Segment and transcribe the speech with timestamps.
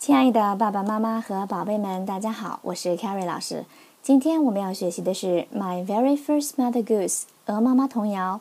[0.00, 3.66] 亲爱的爸爸妈妈和宝贝们，大家好，我是 Carrie 老师。
[4.02, 8.40] 今天我们要学习的是《My Very First Mother Goose》鹅妈妈童谣。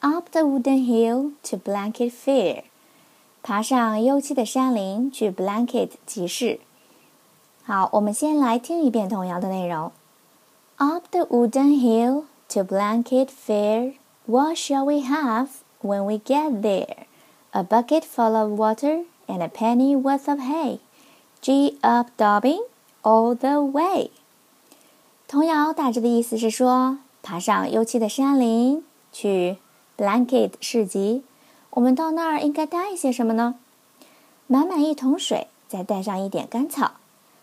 [0.00, 2.62] Up the wooden hill to Blanket Fair，
[3.42, 6.60] 爬上幽栖的山林去 Blanket 集市。
[7.64, 9.92] 好，我们先来听一遍童谣的内容。
[10.76, 13.92] Up the wooden hill to Blanket Fair,
[14.24, 15.48] what shall we have
[15.82, 17.04] when we get there?
[17.50, 20.78] A bucket full of water and a penny worth of hay.
[21.44, 22.62] G up dobbing
[23.02, 24.10] all the way。
[25.28, 29.58] 童谣大致的意思是说，爬上幽栖的山林去
[29.98, 31.22] Blanket 市集，
[31.68, 33.56] 我们到那儿应该带一些什么呢？
[34.46, 36.92] 满满一桶水，再带上一点干草。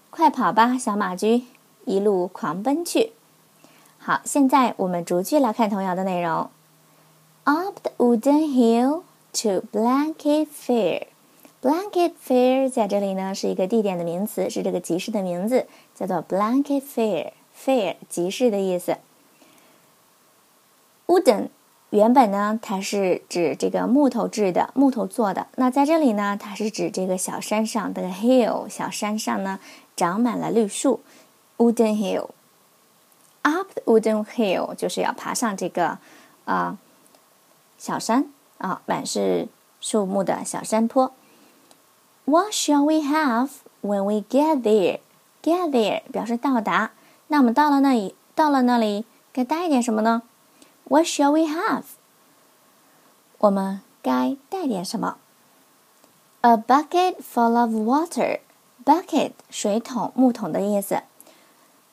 [0.09, 1.43] 快跑吧，小马驹，
[1.85, 3.13] 一路狂奔去。
[3.99, 6.49] 好，现在我们逐句来看童谣的内容。
[7.43, 11.03] Up the wooden hill to Blanket Fair。
[11.61, 17.33] Blanket Fair 在这里呢是一个地点的名词，是这个集市的名字，叫做 Blanket Fair。
[17.55, 18.97] Fair 集市的意思。
[21.05, 21.49] Wooden
[21.91, 25.47] 原本呢它是指这个木头制的，木头做的。
[25.57, 29.59] 那在这里呢，它是指这个小山上的 hill，小山上呢
[29.95, 31.01] 长满了绿树。
[31.57, 32.29] Wooden hill。
[33.43, 35.99] Up the wooden hill 就是要爬上这个
[36.45, 36.79] 啊
[37.77, 38.25] 小山
[38.57, 39.47] 啊，满是
[39.79, 41.11] 树木的小山坡。
[42.30, 43.50] What shall we have
[43.82, 45.00] when we get there?
[45.42, 46.90] Get there 表示到达。
[47.28, 50.22] 那我们到了那里，到了那里该带点什么呢？
[50.84, 51.82] What shall we have？
[53.38, 55.16] 我们该带点什么？
[56.40, 58.40] A bucket full of water.
[58.84, 61.02] Bucket 水桶、木桶的意思。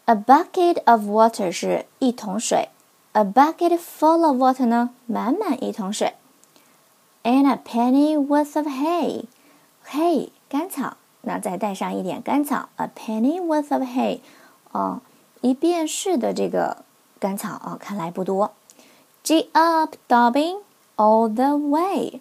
[0.06, 2.70] A bucket of water 是一桶水。
[3.14, 6.14] A bucket full of water 呢，满满一桶水。
[7.24, 9.26] And a penny worth of hay.
[9.91, 12.69] Hay 干草，那再带上一点干草。
[12.77, 14.21] A penny worth of hay，
[14.73, 15.01] 哦，
[15.41, 16.85] 一便士的这个
[17.19, 18.53] 干草啊，看来不多。
[19.23, 20.59] G up dobbing
[20.97, 22.21] all the way。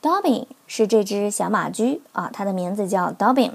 [0.00, 3.52] Dobbing 是这只小马驹啊，它的名字叫 Dobbing。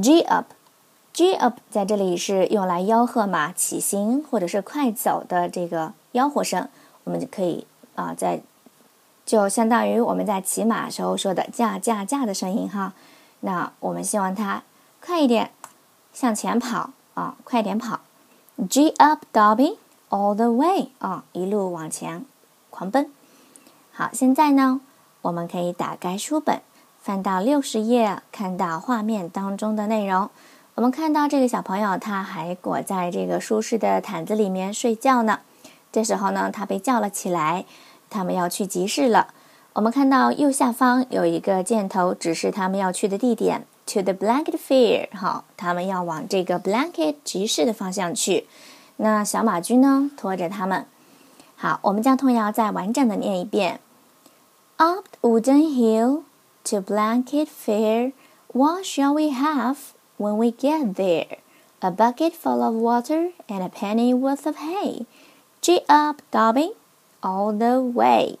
[0.00, 6.68] G up，G up 在这里是用来吆喝马起行或者是快走的这个吆喝声，
[7.04, 8.40] 我们就可以啊在。
[9.24, 12.92] 就相当于我们在骑马时候说的“驾驾驾”的声音哈，
[13.40, 14.62] 那我们希望它
[15.00, 15.52] 快一点
[16.12, 18.00] 向前跑啊，快点跑
[18.68, 19.76] ，G up Dobby,
[20.10, 22.26] all the way 啊，一路往前
[22.68, 23.10] 狂奔。
[23.92, 24.80] 好，现在呢，
[25.22, 26.60] 我们可以打开书本，
[27.00, 30.28] 翻到六十页，看到画面当中的内容。
[30.74, 35.40] 我们看到这个小朋友他还裹在这个舒适的毯子里面睡觉呢，
[35.92, 37.64] 这时候呢，他被叫了起来。
[38.12, 39.28] 他们要去集市了。
[39.72, 45.08] 我们看到右下方有一个箭头，指示他们要去的地点，to the blanket fair。
[45.16, 48.46] 好，他们要往这个 blanket 集市的方向去。
[48.98, 50.84] 那小马驹呢，拖着他们。
[51.56, 53.80] 好，我们将童谣再完整的念一遍
[54.76, 56.22] ：Up wooden hill
[56.64, 58.12] to blanket fair.
[58.52, 59.76] What shall we have
[60.18, 61.38] when we get there?
[61.80, 65.06] A bucket full of water and a penny worth of hay.
[65.62, 66.74] G up, Dobby
[67.22, 68.36] all the way.